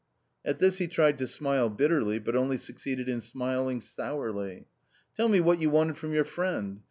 [0.41, 4.65] 1' At this he tried to smile bitterly, but only succeeded in smiling sourly."
[5.15, 6.79] Tell me what you wanted from your friend